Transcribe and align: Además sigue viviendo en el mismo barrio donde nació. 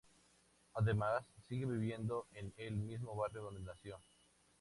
Además 0.73 1.23
sigue 1.47 1.67
viviendo 1.67 2.25
en 2.33 2.51
el 2.57 2.73
mismo 2.75 3.15
barrio 3.15 3.43
donde 3.43 3.61
nació. 3.61 3.99